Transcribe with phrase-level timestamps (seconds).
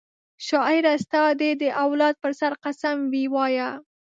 [0.47, 3.69] شاعره ستا دي د اولاد په سر قسم وي وایه